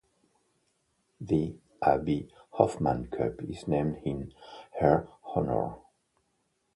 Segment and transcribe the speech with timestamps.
[1.19, 4.33] The Abby Hoffman Cup is named in
[4.79, 5.75] her honour.